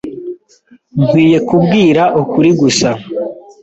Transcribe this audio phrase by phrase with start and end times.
[1.01, 2.89] Nkwiye kubwira ukuri gusa.